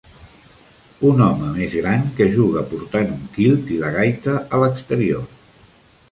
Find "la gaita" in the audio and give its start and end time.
3.83-4.33